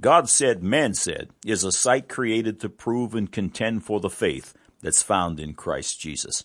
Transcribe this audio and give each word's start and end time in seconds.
God 0.00 0.28
said, 0.28 0.62
man 0.62 0.94
said, 0.94 1.30
is 1.44 1.64
a 1.64 1.72
site 1.72 2.08
created 2.08 2.60
to 2.60 2.68
prove 2.68 3.16
and 3.16 3.32
contend 3.32 3.84
for 3.84 3.98
the 3.98 4.10
faith 4.10 4.54
that's 4.80 5.02
found 5.02 5.40
in 5.40 5.54
Christ 5.54 5.98
Jesus. 5.98 6.44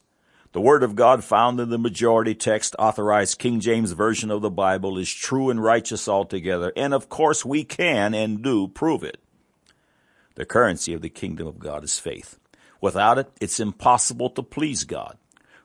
The 0.53 0.61
Word 0.61 0.81
of 0.81 0.95
God 0.95 1.23
found 1.23 1.59
in 1.59 1.69
the 1.69 1.77
majority 1.77 2.33
text 2.33 2.75
authorized 2.79 3.37
King 3.37 3.59
James 3.59 3.91
Version 3.91 4.31
of 4.31 4.41
the 4.41 4.49
Bible 4.49 4.97
is 4.97 5.11
true 5.11 5.51
and 5.51 5.63
righteous 5.63 6.07
altogether, 6.07 6.73
and 6.75 6.95
of 6.95 7.09
course 7.09 7.45
we 7.45 7.63
can 7.63 8.15
and 8.15 8.41
do 8.41 8.67
prove 8.67 9.03
it. 9.03 9.19
The 10.35 10.45
currency 10.45 10.93
of 10.93 11.01
the 11.01 11.09
kingdom 11.09 11.45
of 11.45 11.59
God 11.59 11.83
is 11.83 11.99
faith. 11.99 12.39
Without 12.81 13.19
it, 13.19 13.31
it's 13.39 13.59
impossible 13.59 14.31
to 14.31 14.41
please 14.41 14.83
God. 14.83 15.17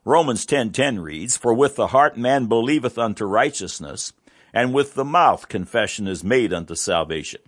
Romans 0.05 0.45
10:10 0.45 1.01
reads, 1.01 1.39
"For 1.39 1.55
with 1.55 1.77
the 1.77 1.89
heart 1.89 2.19
man 2.19 2.47
believeth 2.47 2.99
unto 2.99 3.25
righteousness, 3.25 4.13
and 4.53 4.75
with 4.75 4.95
the 4.95 5.07
mouth 5.07 5.49
confession 5.49 6.07
is 6.07 6.23
made 6.23 6.53
unto 6.53 6.75
salvation." 6.75 7.41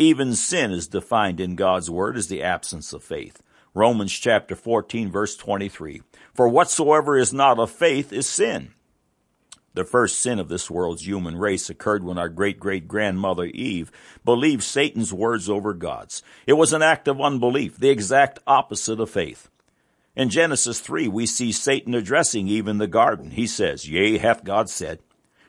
Even 0.00 0.34
sin 0.34 0.70
is 0.70 0.86
defined 0.86 1.40
in 1.40 1.56
God's 1.56 1.90
word 1.90 2.16
as 2.16 2.28
the 2.28 2.40
absence 2.40 2.92
of 2.92 3.02
faith. 3.02 3.42
Romans 3.74 4.12
chapter 4.12 4.54
14 4.54 5.10
verse 5.10 5.36
23. 5.36 6.02
For 6.32 6.48
whatsoever 6.48 7.18
is 7.18 7.32
not 7.32 7.58
of 7.58 7.72
faith 7.72 8.12
is 8.12 8.28
sin. 8.28 8.74
The 9.74 9.84
first 9.84 10.18
sin 10.18 10.38
of 10.38 10.48
this 10.48 10.70
world's 10.70 11.04
human 11.04 11.36
race 11.36 11.68
occurred 11.68 12.04
when 12.04 12.16
our 12.16 12.28
great 12.28 12.60
great 12.60 12.86
grandmother 12.86 13.46
Eve 13.46 13.90
believed 14.24 14.62
Satan's 14.62 15.12
words 15.12 15.50
over 15.50 15.74
God's. 15.74 16.22
It 16.46 16.52
was 16.52 16.72
an 16.72 16.82
act 16.82 17.08
of 17.08 17.20
unbelief, 17.20 17.76
the 17.76 17.90
exact 17.90 18.38
opposite 18.46 19.00
of 19.00 19.10
faith. 19.10 19.50
In 20.14 20.30
Genesis 20.30 20.78
3, 20.78 21.08
we 21.08 21.26
see 21.26 21.50
Satan 21.50 21.94
addressing 21.94 22.46
Eve 22.46 22.68
in 22.68 22.78
the 22.78 22.86
garden. 22.86 23.32
He 23.32 23.48
says, 23.48 23.88
Yea, 23.88 24.18
hath 24.18 24.44
God 24.44 24.70
said. 24.70 25.00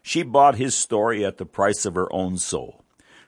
She 0.02 0.24
bought 0.24 0.56
his 0.56 0.74
story 0.76 1.24
at 1.24 1.38
the 1.38 1.46
price 1.46 1.86
of 1.86 1.94
her 1.94 2.12
own 2.12 2.38
soul. 2.38 2.79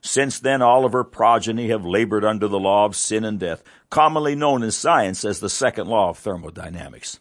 Since 0.02 0.40
then, 0.40 0.62
all 0.62 0.84
of 0.84 0.94
her 0.94 1.04
progeny 1.04 1.70
have 1.70 1.86
labored 1.86 2.26
under 2.26 2.48
the 2.48 2.60
law 2.60 2.86
of 2.86 2.96
sin 2.96 3.24
and 3.24 3.40
death, 3.40 3.64
commonly 3.90 4.36
known 4.36 4.64
in 4.64 4.72
science 4.72 5.24
as 5.24 5.40
the 5.40 5.50
second 5.50 5.88
law 5.88 6.10
of 6.10 6.18
thermodynamics. 6.18 7.20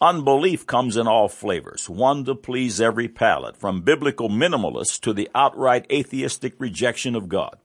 Unbelief 0.00 0.66
comes 0.66 0.96
in 0.96 1.08
all 1.08 1.28
flavors, 1.28 1.88
one 1.88 2.24
to 2.24 2.34
please 2.34 2.80
every 2.80 3.08
palate, 3.08 3.56
from 3.56 3.82
biblical 3.82 4.28
minimalists 4.28 5.00
to 5.00 5.12
the 5.12 5.28
outright 5.34 5.86
atheistic 5.90 6.54
rejection 6.58 7.14
of 7.16 7.28
God. 7.28 7.56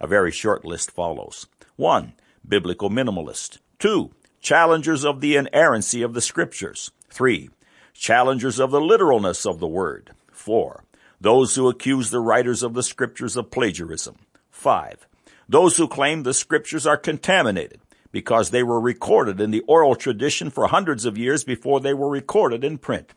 A 0.00 0.06
very 0.06 0.30
short 0.30 0.64
list 0.64 0.90
follows. 0.90 1.46
1. 1.76 2.14
Biblical 2.46 2.88
minimalist. 2.88 3.58
2. 3.80 4.10
Challengers 4.40 5.04
of 5.04 5.20
the 5.20 5.36
inerrancy 5.36 6.02
of 6.02 6.14
the 6.14 6.20
scriptures. 6.20 6.90
3. 7.10 7.50
Challengers 7.92 8.58
of 8.58 8.70
the 8.70 8.80
literalness 8.80 9.44
of 9.44 9.58
the 9.58 9.66
word. 9.66 10.12
4. 10.30 10.84
Those 11.20 11.54
who 11.54 11.68
accuse 11.68 12.10
the 12.10 12.20
writers 12.20 12.62
of 12.62 12.74
the 12.74 12.82
scriptures 12.82 13.36
of 13.36 13.50
plagiarism. 13.50 14.16
5. 14.50 15.06
Those 15.48 15.76
who 15.76 15.88
claim 15.88 16.22
the 16.22 16.34
scriptures 16.34 16.86
are 16.86 16.96
contaminated 16.96 17.80
because 18.12 18.50
they 18.50 18.62
were 18.62 18.80
recorded 18.80 19.40
in 19.40 19.50
the 19.50 19.64
oral 19.66 19.96
tradition 19.96 20.50
for 20.50 20.68
hundreds 20.68 21.04
of 21.04 21.18
years 21.18 21.44
before 21.44 21.80
they 21.80 21.94
were 21.94 22.08
recorded 22.08 22.64
in 22.64 22.78
print. 22.78 23.12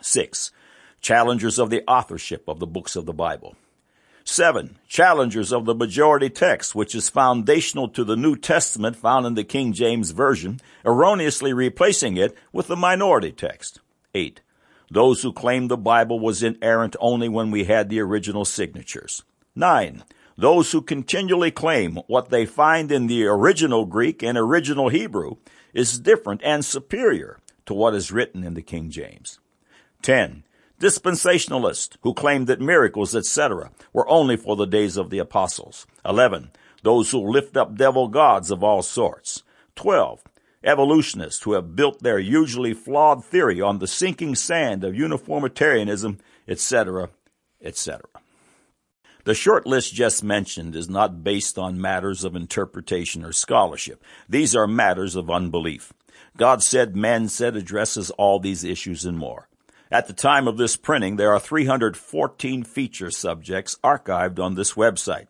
6. 0.00 0.50
Challengers 1.00 1.58
of 1.58 1.70
the 1.70 1.82
authorship 1.88 2.44
of 2.48 2.60
the 2.60 2.66
books 2.66 2.96
of 2.96 3.06
the 3.06 3.12
Bible. 3.12 3.56
7. 4.24 4.78
Challengers 4.86 5.52
of 5.52 5.64
the 5.64 5.74
majority 5.74 6.30
text, 6.30 6.74
which 6.74 6.94
is 6.94 7.08
foundational 7.08 7.88
to 7.88 8.04
the 8.04 8.16
New 8.16 8.36
Testament 8.36 8.96
found 8.96 9.26
in 9.26 9.34
the 9.34 9.42
King 9.42 9.72
James 9.72 10.12
Version, 10.12 10.60
erroneously 10.84 11.52
replacing 11.52 12.16
it 12.16 12.36
with 12.52 12.68
the 12.68 12.76
minority 12.76 13.32
text. 13.32 13.80
8. 14.14 14.40
Those 14.92 15.22
who 15.22 15.32
claim 15.32 15.68
the 15.68 15.78
Bible 15.78 16.20
was 16.20 16.42
inerrant 16.42 16.96
only 17.00 17.26
when 17.26 17.50
we 17.50 17.64
had 17.64 17.88
the 17.88 18.00
original 18.00 18.44
signatures. 18.44 19.22
9. 19.56 20.04
Those 20.36 20.72
who 20.72 20.82
continually 20.82 21.50
claim 21.50 21.96
what 22.08 22.28
they 22.28 22.44
find 22.44 22.92
in 22.92 23.06
the 23.06 23.24
original 23.24 23.86
Greek 23.86 24.22
and 24.22 24.36
original 24.36 24.90
Hebrew 24.90 25.36
is 25.72 25.98
different 25.98 26.42
and 26.44 26.62
superior 26.62 27.38
to 27.64 27.72
what 27.72 27.94
is 27.94 28.12
written 28.12 28.44
in 28.44 28.52
the 28.52 28.60
King 28.60 28.90
James. 28.90 29.38
10 30.02 30.44
dispensationalists 30.78 31.96
who 32.02 32.12
claim 32.12 32.44
that 32.44 32.60
miracles, 32.60 33.16
etc., 33.16 33.70
were 33.94 34.08
only 34.10 34.36
for 34.36 34.56
the 34.56 34.66
days 34.66 34.98
of 34.98 35.08
the 35.08 35.18
apostles. 35.18 35.86
11. 36.04 36.50
Those 36.82 37.12
who 37.12 37.30
lift 37.30 37.56
up 37.56 37.76
devil 37.76 38.08
gods 38.08 38.50
of 38.50 38.62
all 38.62 38.82
sorts. 38.82 39.42
12. 39.76 40.22
Evolutionists 40.64 41.42
who 41.42 41.54
have 41.54 41.74
built 41.74 42.02
their 42.02 42.18
usually 42.18 42.72
flawed 42.74 43.24
theory 43.24 43.60
on 43.60 43.78
the 43.78 43.86
sinking 43.86 44.34
sand 44.34 44.84
of 44.84 44.94
uniformitarianism, 44.94 46.18
etc., 46.46 47.10
etc. 47.60 48.02
The 49.24 49.34
short 49.34 49.66
list 49.66 49.94
just 49.94 50.24
mentioned 50.24 50.74
is 50.74 50.88
not 50.88 51.22
based 51.22 51.56
on 51.56 51.80
matters 51.80 52.24
of 52.24 52.34
interpretation 52.34 53.24
or 53.24 53.32
scholarship. 53.32 54.02
These 54.28 54.56
are 54.56 54.66
matters 54.66 55.14
of 55.14 55.30
unbelief. 55.30 55.92
God 56.36 56.62
said, 56.62 56.96
man 56.96 57.28
said 57.28 57.56
addresses 57.56 58.10
all 58.12 58.40
these 58.40 58.64
issues 58.64 59.04
and 59.04 59.18
more. 59.18 59.48
At 59.92 60.06
the 60.06 60.12
time 60.12 60.48
of 60.48 60.56
this 60.56 60.76
printing, 60.76 61.16
there 61.16 61.32
are 61.32 61.38
314 61.38 62.64
feature 62.64 63.10
subjects 63.10 63.78
archived 63.84 64.38
on 64.38 64.54
this 64.54 64.72
website. 64.72 65.26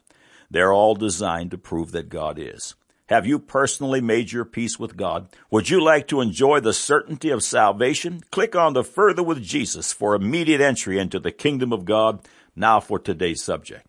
They're 0.51 0.73
all 0.73 0.95
designed 0.95 1.51
to 1.51 1.59
prove 1.59 1.93
that 1.93 2.09
God 2.09 2.39
is. 2.39 2.75
Have 3.09 3.27
you 3.27 3.39
personally 3.39 4.01
made 4.01 4.33
your 4.33 4.45
peace 4.45 4.79
with 4.79 4.97
God? 4.97 5.29
Would 5.51 5.69
you 5.69 5.83
like 5.83 6.07
to 6.09 6.21
enjoy 6.21 6.61
the 6.61 6.73
certainty 6.73 7.31
of 7.31 7.43
salvation? 7.43 8.23
Click 8.31 8.55
on 8.55 8.73
the 8.73 8.85
Further 8.85 9.23
with 9.23 9.43
Jesus 9.43 9.93
for 9.93 10.15
immediate 10.15 10.61
entry 10.61 10.99
into 10.99 11.19
the 11.19 11.33
kingdom 11.33 11.73
of 11.73 11.85
God. 11.85 12.21
Now 12.55 12.81
for 12.81 12.99
today's 12.99 13.43
subject. 13.43 13.87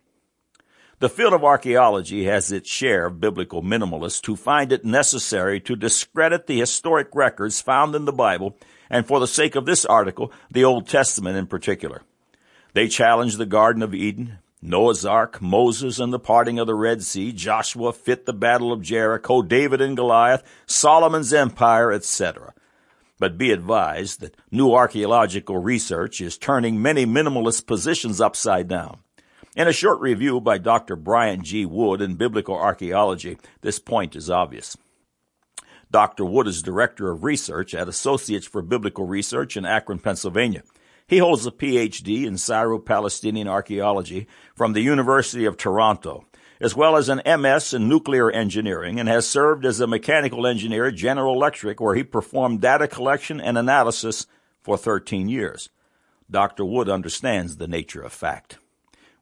The 0.98 1.08
field 1.08 1.32
of 1.32 1.44
archaeology 1.44 2.24
has 2.24 2.50
its 2.50 2.70
share 2.70 3.06
of 3.06 3.20
biblical 3.20 3.62
minimalists 3.62 4.24
who 4.26 4.36
find 4.36 4.72
it 4.72 4.84
necessary 4.84 5.60
to 5.60 5.76
discredit 5.76 6.46
the 6.46 6.58
historic 6.58 7.08
records 7.14 7.60
found 7.60 7.94
in 7.94 8.04
the 8.04 8.12
Bible 8.12 8.56
and 8.88 9.06
for 9.06 9.20
the 9.20 9.26
sake 9.26 9.54
of 9.54 9.66
this 9.66 9.84
article, 9.84 10.32
the 10.50 10.64
Old 10.64 10.88
Testament 10.88 11.36
in 11.36 11.46
particular. 11.46 12.02
They 12.72 12.88
challenge 12.88 13.36
the 13.36 13.46
Garden 13.46 13.82
of 13.82 13.94
Eden, 13.94 14.38
Noah's 14.66 15.04
Ark, 15.04 15.42
Moses 15.42 15.98
and 15.98 16.10
the 16.10 16.18
parting 16.18 16.58
of 16.58 16.66
the 16.66 16.74
Red 16.74 17.02
Sea, 17.02 17.32
Joshua 17.32 17.92
fit 17.92 18.24
the 18.24 18.32
battle 18.32 18.72
of 18.72 18.80
Jericho, 18.80 19.42
David 19.42 19.82
and 19.82 19.94
Goliath, 19.94 20.42
Solomon's 20.64 21.34
empire, 21.34 21.92
etc. 21.92 22.54
But 23.18 23.36
be 23.36 23.50
advised 23.50 24.20
that 24.20 24.34
new 24.50 24.72
archaeological 24.72 25.58
research 25.58 26.22
is 26.22 26.38
turning 26.38 26.80
many 26.80 27.04
minimalist 27.04 27.66
positions 27.66 28.22
upside 28.22 28.66
down. 28.66 29.00
In 29.54 29.68
a 29.68 29.72
short 29.72 30.00
review 30.00 30.40
by 30.40 30.56
Dr. 30.56 30.96
Bryant 30.96 31.42
G. 31.42 31.66
Wood 31.66 32.00
in 32.00 32.16
Biblical 32.16 32.56
Archaeology, 32.56 33.36
this 33.60 33.78
point 33.78 34.16
is 34.16 34.30
obvious. 34.30 34.78
Dr. 35.90 36.24
Wood 36.24 36.48
is 36.48 36.62
Director 36.62 37.10
of 37.10 37.22
Research 37.22 37.74
at 37.74 37.86
Associates 37.86 38.46
for 38.46 38.62
Biblical 38.62 39.06
Research 39.06 39.58
in 39.58 39.66
Akron, 39.66 39.98
Pennsylvania. 39.98 40.62
He 41.06 41.18
holds 41.18 41.46
a 41.46 41.50
PhD 41.50 42.26
in 42.26 42.38
Syro-Palestinian 42.38 43.46
archaeology 43.46 44.26
from 44.54 44.72
the 44.72 44.80
University 44.80 45.44
of 45.44 45.56
Toronto, 45.56 46.24
as 46.60 46.74
well 46.74 46.96
as 46.96 47.10
an 47.10 47.22
MS 47.26 47.74
in 47.74 47.88
nuclear 47.88 48.30
engineering 48.30 48.98
and 48.98 49.08
has 49.08 49.26
served 49.28 49.66
as 49.66 49.80
a 49.80 49.86
mechanical 49.86 50.46
engineer 50.46 50.86
at 50.86 50.94
General 50.94 51.34
Electric 51.34 51.78
where 51.78 51.94
he 51.94 52.02
performed 52.02 52.62
data 52.62 52.88
collection 52.88 53.38
and 53.40 53.58
analysis 53.58 54.26
for 54.62 54.78
13 54.78 55.28
years. 55.28 55.68
Dr. 56.30 56.64
Wood 56.64 56.88
understands 56.88 57.58
the 57.58 57.68
nature 57.68 58.00
of 58.00 58.12
fact. 58.12 58.58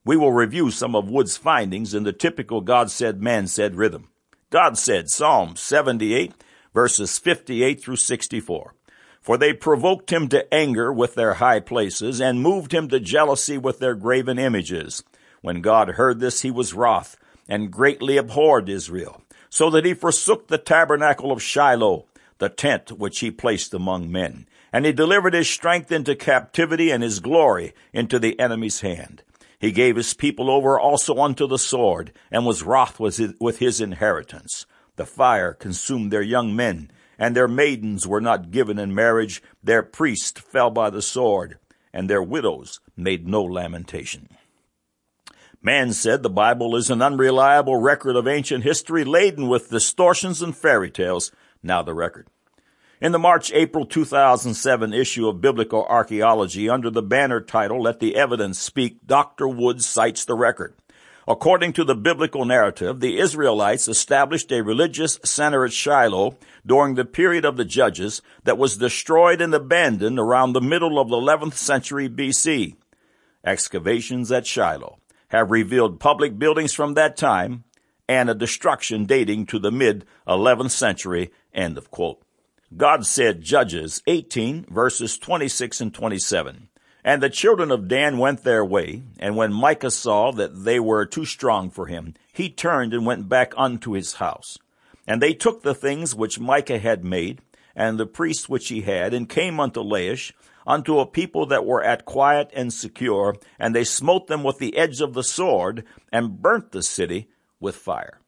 We 0.04 0.16
will 0.16 0.32
review 0.32 0.70
some 0.70 0.94
of 0.94 1.10
Wood's 1.10 1.37
findings 1.37 1.94
in 1.94 2.04
the 2.04 2.12
typical 2.12 2.60
God 2.60 2.91
said, 2.91 3.20
man 3.20 3.49
said 3.49 3.75
rhythm. 3.75 4.09
God 4.50 4.78
said, 4.78 5.10
Psalm 5.10 5.56
78, 5.56 6.32
verses 6.72 7.19
58 7.19 7.81
through 7.81 7.97
64. 7.97 8.75
For 9.22 9.38
they 9.38 9.53
provoked 9.53 10.12
him 10.12 10.28
to 10.28 10.53
anger 10.53 10.93
with 10.93 11.15
their 11.15 11.34
high 11.34 11.60
places, 11.60 12.21
and 12.21 12.43
moved 12.43 12.75
him 12.75 12.88
to 12.88 12.99
jealousy 12.99 13.56
with 13.56 13.78
their 13.78 13.94
graven 13.94 14.38
images. 14.38 15.05
When 15.41 15.60
God 15.60 15.91
heard 15.91 16.19
this, 16.19 16.43
he 16.43 16.50
was 16.50 16.75
wroth, 16.75 17.16
and 17.49 17.72
greatly 17.72 18.17
abhorred 18.17 18.69
Israel, 18.69 19.23
so 19.49 19.70
that 19.70 19.85
he 19.85 19.94
forsook 19.94 20.49
the 20.49 20.58
tabernacle 20.58 21.31
of 21.31 21.41
Shiloh, 21.41 22.06
the 22.38 22.49
tent 22.49 22.91
which 22.93 23.20
he 23.20 23.31
placed 23.31 23.73
among 23.73 24.11
men. 24.11 24.49
And 24.73 24.85
he 24.85 24.93
delivered 24.93 25.35
his 25.35 25.49
strength 25.49 25.93
into 25.93 26.17
captivity, 26.17 26.91
and 26.91 27.02
his 27.02 27.20
glory 27.20 27.75
into 27.93 28.19
the 28.19 28.38
enemy's 28.41 28.81
hand. 28.81 29.23
He 29.58 29.70
gave 29.70 29.94
his 29.94 30.14
people 30.14 30.50
over 30.50 30.81
also 30.81 31.19
unto 31.19 31.47
the 31.47 31.58
sword, 31.58 32.12
and 32.32 32.44
was 32.44 32.64
wroth 32.64 32.99
with 32.99 33.58
his 33.58 33.81
inheritance. 33.81 34.67
The 34.97 35.06
fire 35.06 35.52
consumed 35.52 36.11
their 36.11 36.23
young 36.23 36.56
men, 36.56 36.91
and 37.19 37.37
their 37.37 37.49
maidens 37.49 38.06
were 38.06 38.20
not 38.20 38.50
given 38.50 38.79
in 38.79 38.94
marriage. 38.94 39.43
Their 39.62 39.82
priests 39.82 40.41
fell 40.41 40.70
by 40.70 40.91
the 40.91 41.03
sword, 41.03 41.59
and 41.93 42.09
their 42.09 42.23
widows 42.23 42.81
made 42.97 43.26
no 43.26 43.43
lamentation. 43.43 44.29
Man 45.62 45.93
said 45.93 46.23
the 46.23 46.31
Bible 46.31 46.75
is 46.75 46.91
an 46.91 47.00
unreliable 47.00 47.81
record 47.81 48.17
of 48.17 48.26
ancient 48.26 48.64
history 48.64 49.05
laden 49.05 49.49
with 49.49 49.70
distortions 49.70 50.43
and 50.43 50.56
fairy 50.56 50.91
tales. 50.91 51.31
Now 51.62 51.82
the 51.82 51.94
record. 51.94 52.26
In 53.00 53.12
the 53.12 53.19
March-April 53.19 53.87
2007 53.87 54.93
issue 54.93 55.29
of 55.29 55.41
Biblical 55.41 55.85
Archaeology 55.87 56.69
under 56.69 56.91
the 56.91 57.03
banner 57.03 57.41
title 57.41 57.82
Let 57.82 58.00
the 58.00 58.17
Evidence 58.17 58.59
Speak, 58.59 59.06
Dr. 59.06 59.47
Wood 59.49 59.82
cites 59.82 60.25
the 60.25 60.37
record. 60.37 60.75
According 61.29 61.75
to 61.75 61.85
the 61.85 61.95
biblical 61.95 62.45
narrative, 62.45 62.99
the 62.99 63.19
Israelites 63.19 63.87
established 63.87 64.51
a 64.51 64.63
religious 64.63 65.21
center 65.25 65.65
at 65.65 65.73
Shiloh 65.73 66.37
during 66.67 66.95
the 66.95 67.05
period 67.05 67.45
of 67.45 67.57
the 67.57 67.65
Judges 67.65 68.23
that 68.43 68.59
was 68.59 68.77
destroyed 68.77 69.41
and 69.41 69.55
abandoned 69.55 70.19
around 70.19 70.53
the 70.53 70.61
middle 70.61 70.99
of 70.99 71.09
the 71.09 71.17
11th 71.17 71.55
century 71.55 72.09
BC. 72.09 72.75
Excavations 73.45 74.33
at 74.33 74.47
Shiloh 74.47 74.99
have 75.29 75.53
revealed 75.53 76.01
public 76.01 76.39
buildings 76.39 76.73
from 76.73 76.95
that 76.95 77.17
time 77.17 77.65
and 78.09 78.29
a 78.29 78.35
destruction 78.35 79.05
dating 79.05 79.47
to 79.47 79.59
the 79.61 79.71
mid 79.71 80.05
11th 80.27 80.71
century. 80.71 81.31
End 81.55 81.79
of 81.79 81.91
quote. 81.91 82.21
God 82.77 83.07
said, 83.07 83.43
Judges 83.43 84.03
18 84.09 84.67
verses 84.69 85.19
26 85.19 85.81
and 85.81 85.95
27. 85.95 86.69
And 87.04 87.22
the 87.22 87.31
children 87.31 87.72
of 87.72 87.88
Dan 87.88 88.19
went 88.19 88.44
their 88.44 88.64
way, 88.64 89.02
and 89.19 89.37
when 89.37 89.52
Micah 89.52 89.90
saw 89.90 90.31
that 90.32 90.64
they 90.64 90.78
were 90.78 91.04
too 91.04 91.25
strong 91.25 91.69
for 91.69 91.87
him, 91.87 92.14
he 92.32 92.49
turned 92.49 92.94
and 92.94 93.04
went 93.04 93.28
back 93.28 93.52
unto 93.56 93.93
his 93.93 94.14
house. 94.14 94.56
And 95.06 95.20
they 95.20 95.34
took 95.34 95.62
the 95.62 95.75
things 95.75 96.14
which 96.14 96.38
Micah 96.38 96.78
had 96.78 97.04
made, 97.04 97.40
and 97.75 97.99
the 97.99 98.06
priests 98.06 98.49
which 98.49 98.69
he 98.69 98.82
had, 98.82 99.12
and 99.12 99.28
came 99.28 99.58
unto 99.58 99.81
Laish, 99.81 100.32
unto 100.64 101.00
a 101.00 101.06
people 101.06 101.46
that 101.46 101.66
were 101.66 101.82
at 101.82 102.04
quiet 102.04 102.50
and 102.54 102.72
secure, 102.72 103.34
and 103.58 103.75
they 103.75 103.82
smote 103.82 104.28
them 104.28 104.44
with 104.44 104.58
the 104.58 104.76
edge 104.76 105.00
of 105.00 105.14
the 105.14 105.25
sword, 105.25 105.84
and 106.12 106.40
burnt 106.40 106.70
the 106.70 106.82
city 106.82 107.28
with 107.58 107.75
fire. 107.75 108.20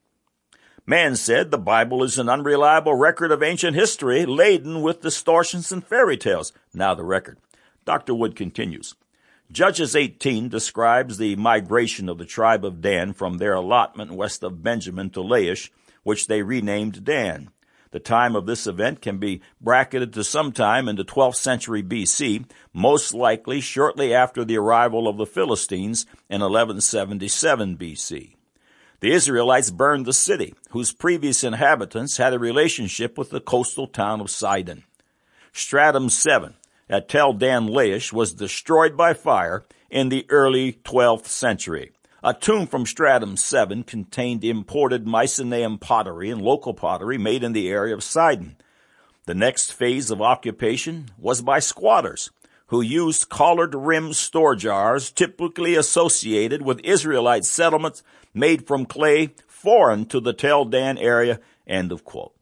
Man 0.84 1.14
said 1.16 1.50
the 1.50 1.58
Bible 1.58 2.02
is 2.02 2.18
an 2.18 2.28
unreliable 2.28 2.94
record 2.94 3.30
of 3.30 3.42
ancient 3.42 3.76
history 3.76 4.26
laden 4.26 4.82
with 4.82 5.00
distortions 5.00 5.72
and 5.72 5.86
fairy 5.86 6.16
tales. 6.16 6.52
Now 6.74 6.94
the 6.94 7.04
record. 7.04 7.38
Dr. 7.84 8.14
Wood 8.14 8.36
continues. 8.36 8.94
Judges 9.52 9.94
18 9.94 10.48
describes 10.48 11.18
the 11.18 11.36
migration 11.36 12.08
of 12.08 12.18
the 12.18 12.24
tribe 12.24 12.64
of 12.64 12.80
Dan 12.80 13.12
from 13.12 13.38
their 13.38 13.52
allotment 13.52 14.12
west 14.12 14.42
of 14.42 14.62
Benjamin 14.62 15.10
to 15.10 15.20
Laish, 15.20 15.70
which 16.02 16.26
they 16.26 16.42
renamed 16.42 17.04
Dan. 17.04 17.50
The 17.90 18.00
time 18.00 18.34
of 18.34 18.46
this 18.46 18.66
event 18.66 19.00
can 19.00 19.18
be 19.18 19.42
bracketed 19.60 20.12
to 20.14 20.24
sometime 20.24 20.88
in 20.88 20.96
the 20.96 21.04
12th 21.04 21.36
century 21.36 21.82
BC, 21.82 22.44
most 22.72 23.14
likely 23.14 23.60
shortly 23.60 24.12
after 24.12 24.44
the 24.44 24.56
arrival 24.56 25.06
of 25.06 25.16
the 25.16 25.26
Philistines 25.26 26.04
in 26.28 26.40
1177 26.40 27.76
BC. 27.76 28.34
The 28.98 29.12
Israelites 29.12 29.70
burned 29.70 30.06
the 30.06 30.12
city, 30.12 30.54
whose 30.70 30.92
previous 30.92 31.44
inhabitants 31.44 32.16
had 32.16 32.32
a 32.32 32.38
relationship 32.38 33.16
with 33.16 33.30
the 33.30 33.40
coastal 33.40 33.86
town 33.86 34.20
of 34.20 34.30
Sidon. 34.30 34.82
Stratum 35.52 36.08
7 36.08 36.54
at 36.88 37.08
Tel 37.08 37.32
Dan 37.32 37.68
Laish 37.68 38.12
was 38.12 38.32
destroyed 38.32 38.96
by 38.96 39.14
fire 39.14 39.64
in 39.90 40.08
the 40.08 40.26
early 40.28 40.74
12th 40.84 41.26
century. 41.26 41.92
A 42.22 42.32
tomb 42.32 42.66
from 42.66 42.86
Stratum 42.86 43.36
7 43.36 43.82
contained 43.82 44.44
imported 44.44 45.06
Mycenaean 45.06 45.78
pottery 45.78 46.30
and 46.30 46.40
local 46.40 46.72
pottery 46.72 47.18
made 47.18 47.44
in 47.44 47.52
the 47.52 47.68
area 47.68 47.94
of 47.94 48.02
Sidon. 48.02 48.56
The 49.26 49.34
next 49.34 49.72
phase 49.72 50.10
of 50.10 50.20
occupation 50.20 51.10
was 51.18 51.42
by 51.42 51.58
squatters, 51.58 52.30
who 52.68 52.80
used 52.80 53.28
collared 53.28 53.74
rimmed 53.74 54.16
store 54.16 54.56
jars 54.56 55.10
typically 55.10 55.74
associated 55.74 56.62
with 56.62 56.80
Israelite 56.80 57.44
settlements 57.44 58.02
made 58.32 58.66
from 58.66 58.86
clay 58.86 59.34
foreign 59.46 60.04
to 60.06 60.20
the 60.20 60.32
Tel 60.32 60.64
Dan 60.64 60.98
area. 60.98 61.40
End 61.66 61.92
of 61.92 62.04
quote. 62.04 62.33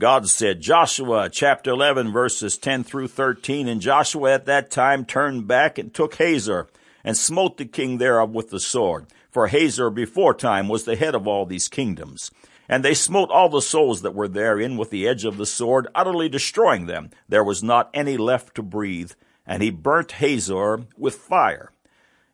God 0.00 0.30
said, 0.30 0.62
Joshua 0.62 1.28
chapter 1.28 1.72
11 1.72 2.10
verses 2.10 2.56
10 2.56 2.84
through 2.84 3.08
13, 3.08 3.68
and 3.68 3.82
Joshua 3.82 4.32
at 4.32 4.46
that 4.46 4.70
time 4.70 5.04
turned 5.04 5.46
back 5.46 5.76
and 5.76 5.92
took 5.92 6.14
Hazor 6.14 6.68
and 7.04 7.18
smote 7.18 7.58
the 7.58 7.66
king 7.66 7.98
thereof 7.98 8.30
with 8.30 8.48
the 8.48 8.60
sword. 8.60 9.08
For 9.30 9.48
Hazor 9.48 9.90
before 9.90 10.32
time 10.32 10.68
was 10.68 10.84
the 10.84 10.96
head 10.96 11.14
of 11.14 11.28
all 11.28 11.44
these 11.44 11.68
kingdoms. 11.68 12.30
And 12.66 12.82
they 12.82 12.94
smote 12.94 13.28
all 13.30 13.50
the 13.50 13.60
souls 13.60 14.00
that 14.00 14.14
were 14.14 14.26
therein 14.26 14.78
with 14.78 14.88
the 14.88 15.06
edge 15.06 15.26
of 15.26 15.36
the 15.36 15.44
sword, 15.44 15.86
utterly 15.94 16.30
destroying 16.30 16.86
them. 16.86 17.10
There 17.28 17.44
was 17.44 17.62
not 17.62 17.90
any 17.92 18.16
left 18.16 18.54
to 18.54 18.62
breathe. 18.62 19.12
And 19.46 19.62
he 19.62 19.68
burnt 19.68 20.12
Hazor 20.12 20.86
with 20.96 21.16
fire. 21.16 21.72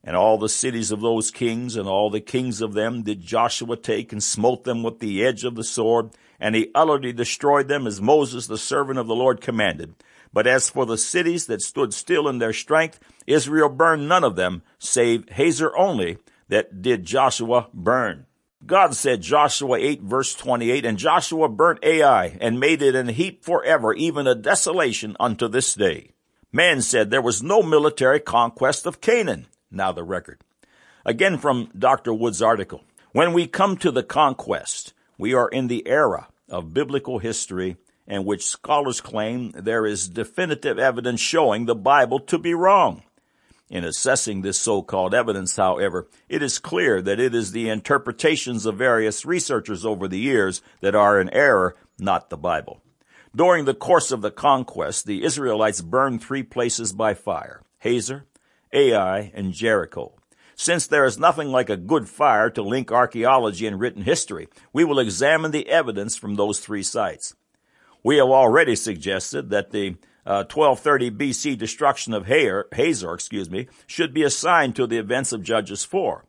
And 0.06 0.16
all 0.16 0.38
the 0.38 0.48
cities 0.48 0.90
of 0.90 1.02
those 1.02 1.30
kings 1.30 1.76
and 1.76 1.86
all 1.86 2.08
the 2.08 2.20
kings 2.20 2.62
of 2.62 2.72
them 2.72 3.02
did 3.02 3.20
Joshua 3.20 3.76
take 3.76 4.12
and 4.12 4.22
smote 4.22 4.64
them 4.64 4.82
with 4.82 5.00
the 5.00 5.22
edge 5.22 5.44
of 5.44 5.56
the 5.56 5.64
sword 5.64 6.12
and 6.40 6.54
he 6.54 6.70
utterly 6.74 7.12
destroyed 7.12 7.68
them 7.68 7.86
as 7.86 8.00
Moses, 8.00 8.46
the 8.46 8.58
servant 8.58 8.98
of 8.98 9.06
the 9.06 9.14
Lord, 9.14 9.40
commanded. 9.40 9.94
But 10.32 10.46
as 10.46 10.68
for 10.68 10.84
the 10.84 10.98
cities 10.98 11.46
that 11.46 11.62
stood 11.62 11.94
still 11.94 12.28
in 12.28 12.38
their 12.38 12.52
strength, 12.52 13.00
Israel 13.26 13.68
burned 13.68 14.08
none 14.08 14.24
of 14.24 14.36
them, 14.36 14.62
save 14.78 15.28
Hazor 15.30 15.76
only, 15.76 16.18
that 16.48 16.82
did 16.82 17.04
Joshua 17.04 17.68
burn. 17.72 18.26
God 18.64 18.94
said, 18.94 19.22
Joshua 19.22 19.78
8 19.78 20.02
verse 20.02 20.34
28, 20.34 20.84
And 20.84 20.98
Joshua 20.98 21.48
burnt 21.48 21.78
Ai, 21.82 22.36
and 22.40 22.60
made 22.60 22.82
it 22.82 22.94
an 22.94 23.08
heap 23.08 23.44
forever, 23.44 23.94
even 23.94 24.26
a 24.26 24.34
desolation 24.34 25.16
unto 25.20 25.48
this 25.48 25.74
day. 25.74 26.10
Man 26.52 26.82
said 26.82 27.10
there 27.10 27.22
was 27.22 27.42
no 27.42 27.62
military 27.62 28.20
conquest 28.20 28.86
of 28.86 29.00
Canaan. 29.00 29.46
Now 29.70 29.92
the 29.92 30.04
record. 30.04 30.42
Again 31.04 31.38
from 31.38 31.70
Dr. 31.78 32.12
Wood's 32.12 32.42
article. 32.42 32.82
When 33.12 33.32
we 33.32 33.46
come 33.46 33.76
to 33.78 33.90
the 33.90 34.02
conquest, 34.02 34.92
we 35.18 35.34
are 35.34 35.48
in 35.48 35.68
the 35.68 35.86
era 35.86 36.28
of 36.48 36.74
biblical 36.74 37.18
history 37.18 37.76
in 38.06 38.24
which 38.24 38.46
scholars 38.46 39.00
claim 39.00 39.52
there 39.52 39.86
is 39.86 40.08
definitive 40.08 40.78
evidence 40.78 41.20
showing 41.20 41.66
the 41.66 41.74
Bible 41.74 42.20
to 42.20 42.38
be 42.38 42.54
wrong. 42.54 43.02
In 43.68 43.84
assessing 43.84 44.42
this 44.42 44.60
so-called 44.60 45.12
evidence, 45.12 45.56
however, 45.56 46.06
it 46.28 46.40
is 46.40 46.60
clear 46.60 47.02
that 47.02 47.18
it 47.18 47.34
is 47.34 47.50
the 47.50 47.68
interpretations 47.68 48.64
of 48.64 48.76
various 48.76 49.26
researchers 49.26 49.84
over 49.84 50.06
the 50.06 50.20
years 50.20 50.62
that 50.80 50.94
are 50.94 51.20
in 51.20 51.28
error, 51.30 51.74
not 51.98 52.30
the 52.30 52.36
Bible. 52.36 52.80
During 53.34 53.64
the 53.64 53.74
course 53.74 54.12
of 54.12 54.22
the 54.22 54.30
conquest, 54.30 55.04
the 55.04 55.24
Israelites 55.24 55.80
burned 55.80 56.22
three 56.22 56.44
places 56.44 56.92
by 56.92 57.14
fire, 57.14 57.62
Hazor, 57.78 58.24
Ai, 58.76 59.32
and 59.34 59.52
Jericho. 59.52 60.12
Since 60.54 60.86
there 60.86 61.04
is 61.04 61.18
nothing 61.18 61.48
like 61.48 61.70
a 61.70 61.76
good 61.76 62.08
fire 62.08 62.50
to 62.50 62.62
link 62.62 62.92
archaeology 62.92 63.66
and 63.66 63.80
written 63.80 64.02
history, 64.02 64.48
we 64.72 64.84
will 64.84 64.98
examine 64.98 65.50
the 65.50 65.68
evidence 65.68 66.16
from 66.16 66.36
those 66.36 66.60
three 66.60 66.82
sites. 66.82 67.34
We 68.02 68.16
have 68.18 68.28
already 68.28 68.76
suggested 68.76 69.50
that 69.50 69.70
the 69.70 69.96
uh, 70.26 70.44
1230 70.52 71.10
BC 71.10 71.58
destruction 71.58 72.12
of 72.12 72.26
Hazor, 72.26 73.14
excuse 73.14 73.50
me, 73.50 73.68
should 73.86 74.12
be 74.12 74.22
assigned 74.22 74.76
to 74.76 74.86
the 74.86 74.98
events 74.98 75.32
of 75.32 75.42
Judges 75.42 75.84
4. 75.84 76.24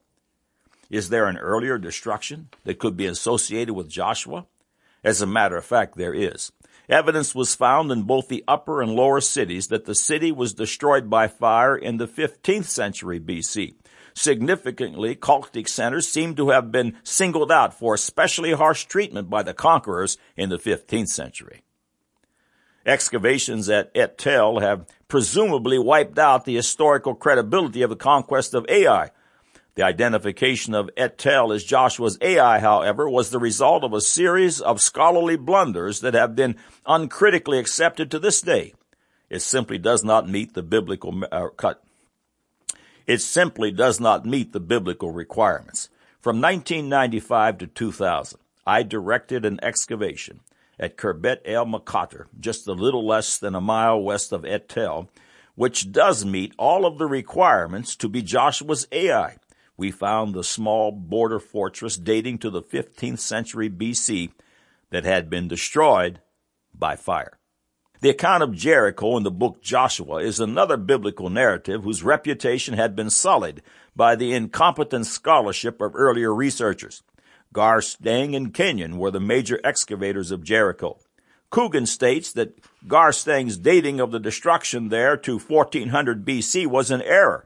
Is 0.90 1.10
there 1.10 1.26
an 1.26 1.38
earlier 1.38 1.78
destruction 1.78 2.50
that 2.64 2.80
could 2.80 2.96
be 2.96 3.08
associated 3.08 3.74
with 3.74 3.90
Joshua? 3.90 4.45
As 5.04 5.21
a 5.21 5.28
matter 5.28 5.57
of 5.57 5.66
fact, 5.66 5.98
there 5.98 6.14
is. 6.14 6.52
Evidence 6.90 7.36
was 7.36 7.54
found 7.54 7.92
in 7.92 8.04
both 8.04 8.30
the 8.30 8.44
upper 8.48 8.82
and 8.82 8.94
lower 8.94 9.20
cities 9.20 9.68
that 9.68 9.86
the 9.86 9.96
city 9.96 10.32
was 10.32 10.54
destroyed 10.54 11.10
by 11.10 11.28
fire 11.28 11.76
in 11.76 11.98
the 11.98 12.08
15th 12.08 12.66
century 12.66 13.20
BC. 13.20 13.76
Significantly, 14.14 15.16
cultic 15.16 15.68
centers 15.68 16.08
seem 16.08 16.34
to 16.36 16.50
have 16.50 16.72
been 16.72 16.98
singled 17.04 17.52
out 17.52 17.74
for 17.74 17.94
especially 17.94 18.54
harsh 18.54 18.86
treatment 18.86 19.30
by 19.30 19.44
the 19.44 19.54
conquerors 19.54 20.18
in 20.36 20.50
the 20.50 20.58
15th 20.58 21.10
century. 21.10 21.62
Excavations 22.86 23.68
at 23.68 23.92
Et 23.94 24.18
Tel 24.18 24.60
have 24.60 24.88
presumably 25.10 25.78
wiped 25.78 26.18
out 26.18 26.46
the 26.46 26.56
historical 26.56 27.14
credibility 27.14 27.82
of 27.82 27.90
the 27.90 27.98
conquest 27.98 28.54
of 28.54 28.66
Ai. 28.70 29.12
The 29.78 29.84
identification 29.84 30.74
of 30.74 30.90
Et 30.98 31.19
Tel 31.19 31.54
as 31.54 31.64
Joshua's 31.64 32.18
Ai, 32.19 32.57
however, 32.57 33.07
was 33.07 33.30
the 33.30 33.38
result 33.38 33.84
of 33.84 33.94
a 33.94 34.02
series 34.02 34.60
of 34.60 34.81
scholarly 34.81 35.36
blunders 35.36 36.02
that 36.02 36.16
have 36.16 36.36
been 36.36 36.56
uncritically 36.88 37.60
accepted 37.60 38.10
to 38.10 38.18
this 38.18 38.42
day. 38.42 38.74
It 39.30 39.44
simply 39.44 39.78
does 39.78 40.04
not 40.04 40.28
meet 40.28 40.56
the 40.56 40.64
biblical 40.64 41.22
uh, 41.31 41.50
it 43.06 43.22
simply 43.22 43.69
does 43.69 44.00
not 44.00 44.26
meet 44.26 44.52
the 44.52 44.60
biblical 44.60 45.12
requirements. 45.12 45.90
From 46.22 46.42
1995 46.42 47.60
to 47.60 47.68
2000, 47.68 48.40
I 48.66 48.81
directed 48.81 49.46
an 49.46 49.60
excavation 49.62 50.40
at 50.80 50.98
Khirbet 50.98 51.42
el-Maqatir, 51.46 52.26
just 52.40 52.68
a 52.68 52.74
little 52.74 53.06
less 53.06 53.38
than 53.38 53.54
a 53.54 53.62
mile 53.62 54.02
west 54.02 54.31
of 54.31 54.44
Et 54.44 54.68
Tel, 54.68 55.07
which 55.54 55.92
does 55.92 56.26
meet 56.26 56.56
all 56.57 56.84
of 56.88 56.98
the 56.98 57.06
requirements 57.06 57.96
to 57.98 58.10
be 58.10 58.24
Joshua's 58.24 58.88
Ai. 58.92 59.38
We 59.78 59.92
found 59.92 60.34
the 60.34 60.44
small 60.44 60.92
border 60.92 61.40
fortress 61.40 61.98
dating 61.98 62.40
to 62.40 62.50
the 62.50 62.64
15th 62.64 63.19
century 63.19 63.69
BC 63.69 64.31
that 64.90 65.06
had 65.06 65.30
been 65.30 65.48
destroyed 65.48 66.19
by 66.74 66.96
fire. 66.96 67.38
The 68.00 68.10
account 68.10 68.42
of 68.42 68.56
Jericho 68.56 69.18
in 69.18 69.24
the 69.24 69.31
book 69.31 69.62
Joshua 69.62 70.18
is 70.18 70.40
another 70.40 70.78
biblical 70.78 71.30
narrative 71.30 71.84
whose 71.84 72.04
reputation 72.04 72.76
had 72.76 72.96
been 72.96 73.10
sullied 73.10 73.62
by 73.96 74.16
the 74.16 74.34
incompetent 74.34 75.06
scholarship 75.06 75.80
of 75.80 75.96
earlier 75.96 76.34
researchers. 76.34 77.04
Garstang 77.54 78.36
and 78.36 78.54
Kenyon 78.54 78.98
were 78.98 79.12
the 79.12 79.19
major 79.19 79.60
excavators 79.64 80.31
of 80.31 80.44
Jericho. 80.44 81.00
Coogan 81.50 81.86
states 81.86 82.34
that 82.34 82.60
Garstang's 82.88 83.57
dating 83.57 84.00
of 84.00 84.12
the 84.12 84.19
destruction 84.19 84.90
there 84.90 85.18
to 85.18 85.40
1400 85.40 86.26
BC 86.26 86.68
was 86.68 86.92
an 86.92 87.02
error, 87.04 87.46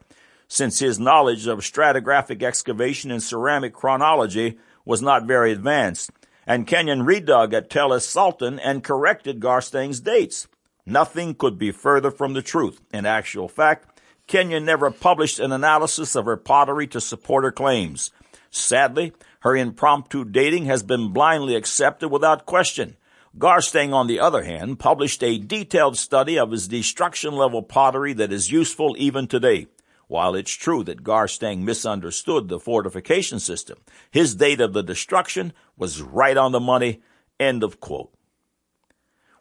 since 0.52 0.80
his 0.80 1.00
knowledge 1.00 1.48
of 1.48 1.60
stratigraphic 1.60 2.44
excavation 2.44 3.10
and 3.10 3.24
ceramic 3.24 3.74
chronology 3.74 4.58
was 4.84 5.02
not 5.02 5.26
very 5.26 5.54
advanced, 5.54 6.12
and 6.46 6.68
Kenyon 6.68 7.04
redug 7.04 7.54
at 7.54 7.70
Tel 7.70 7.94
es 7.94 8.06
Sultan 8.06 8.60
and 8.60 8.84
corrected 8.84 9.40
Garstang's 9.40 10.02
dates. 10.02 10.50
Nothing 10.86 11.36
could 11.36 11.58
be 11.58 11.72
further 11.72 12.12
from 12.12 12.34
the 12.34 12.42
truth. 12.42 12.82
In 12.94 13.06
actual 13.06 13.48
fact, 13.48 14.02
Kenyon 14.28 14.66
never 14.66 14.92
published 14.92 15.40
an 15.40 15.54
analysis 15.54 16.18
of 16.18 16.26
her 16.26 16.36
pottery 16.36 16.88
to 16.88 17.00
support 17.00 17.46
her 17.46 17.52
claims. 17.54 18.12
Sadly, 18.50 19.14
her 19.44 19.56
impromptu 19.56 20.26
dating 20.26 20.66
has 20.66 20.84
been 20.84 21.14
blindly 21.14 21.56
accepted 21.56 22.10
without 22.10 22.46
question. 22.46 22.98
Garstang, 23.38 23.94
on 23.94 24.08
the 24.08 24.20
other 24.20 24.44
hand, 24.44 24.80
published 24.80 25.24
a 25.24 25.38
detailed 25.38 25.98
study 25.98 26.38
of 26.38 26.52
his 26.52 26.68
destruction 26.68 27.36
level 27.36 27.64
pottery 27.64 28.12
that 28.12 28.34
is 28.34 28.52
useful 28.52 28.98
even 29.00 29.28
today. 29.28 29.68
While 30.12 30.36
it's 30.36 30.52
true 30.52 30.84
that 30.84 31.06
Garstang 31.06 31.60
misunderstood 31.60 32.50
the 32.50 32.60
fortification 32.60 33.40
system, 33.40 33.78
his 34.12 34.36
date 34.36 34.60
of 34.60 34.74
the 34.74 34.84
destruction 34.84 35.54
was 35.78 36.02
right 36.02 36.36
on 36.36 36.52
the 36.52 36.60
money. 36.60 37.02
End 37.40 37.64
of 37.64 37.80
quote. 37.80 38.14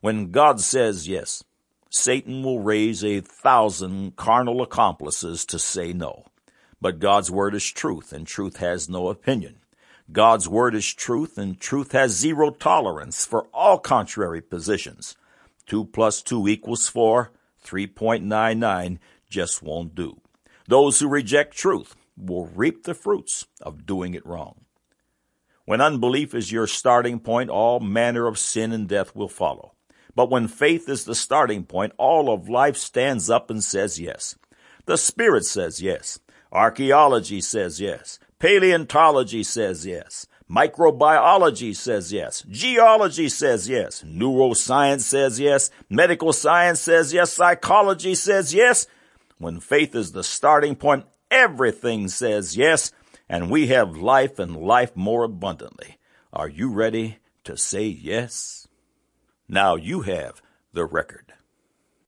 When 0.01 0.31
God 0.31 0.61
says 0.61 1.09
yes, 1.09 1.43
Satan 1.89 2.45
will 2.45 2.61
raise 2.61 3.03
a 3.03 3.19
thousand 3.19 4.15
carnal 4.15 4.63
accomplices 4.63 5.45
to 5.47 5.59
say 5.59 5.93
no. 5.93 6.27
But 6.81 7.01
God's 7.01 7.33
word 7.33 7.57
is 7.57 7.69
truth, 7.69 8.13
and 8.13 8.25
truth 8.25 8.59
has 8.59 8.89
no 8.89 9.09
opinion. 9.09 9.57
God's 10.13 10.49
word 10.49 10.77
is 10.77 10.95
truth, 10.95 11.37
and 11.37 11.59
truth 11.59 11.91
has 11.91 12.13
zero 12.13 12.53
tolerance 12.53 13.25
for 13.25 13.49
all 13.53 13.81
contrary 13.81 14.41
positions. 14.41 15.17
Two 15.67 15.85
plus 15.85 16.23
two 16.23 16.47
equals 16.47 16.87
four, 16.87 17.33
3.99 17.67 19.01
just 19.29 19.65
won't 19.65 19.97
do. 19.97 20.21
Those 20.71 21.01
who 21.01 21.09
reject 21.09 21.57
truth 21.57 21.97
will 22.17 22.47
reap 22.47 22.85
the 22.85 22.95
fruits 22.95 23.45
of 23.61 23.87
doing 23.87 24.15
it 24.15 24.25
wrong. 24.25 24.67
When 25.65 25.81
unbelief 25.81 26.33
is 26.33 26.53
your 26.53 26.69
starting 26.69 27.19
point, 27.19 27.51
all 27.51 27.81
manner 27.81 28.29
of 28.29 28.39
sin 28.39 28.71
and 28.71 28.89
death 28.89 29.17
will 29.17 29.29
follow. 29.29 29.73
But 30.15 30.31
when 30.31 30.47
faith 30.47 30.89
is 30.89 31.05
the 31.05 31.17
starting 31.17 31.65
point, 31.65 31.93
all 31.99 32.33
of 32.33 32.49
life 32.49 32.77
stands 32.77 33.29
up 33.29 33.51
and 33.51 33.65
says 33.65 33.99
yes. 33.99 34.37
The 34.87 34.97
Spirit 34.97 35.45
says 35.45 35.83
yes. 35.83 36.21
Archaeology 36.53 37.41
says 37.41 37.81
yes. 37.81 38.21
Paleontology 38.39 39.43
says 39.43 39.85
yes. 39.85 40.29
Microbiology 40.49 41.75
says 41.75 42.13
yes. 42.13 42.45
Geology 42.49 43.29
says 43.29 43.69
yes. 43.69 44.05
Neuroscience 44.07 45.01
says 45.01 45.41
yes. 45.41 45.73
Medical 45.89 46.33
science 46.33 46.79
says 46.79 47.13
yes. 47.13 47.33
Psychology 47.33 48.15
says 48.15 48.55
yes. 48.55 48.87
When 49.41 49.59
faith 49.59 49.95
is 49.95 50.13
the 50.13 50.23
starting 50.23 50.77
point, 50.77 51.07
everything 51.31 52.09
says 52.09 52.59
yes, 52.59 52.93
and 53.27 53.51
we 53.51 53.69
have 53.69 53.97
life 53.97 54.39
and 54.39 54.55
life 54.55 54.95
more 54.95 55.25
abundantly. 55.25 55.97
Are 56.31 56.47
you 56.47 56.71
ready 56.71 57.21
to 57.45 57.57
say 57.57 57.87
yes? 57.87 58.69
Now 59.49 59.77
you 59.77 60.03
have 60.03 60.43
the 60.75 60.85
record. 60.85 61.33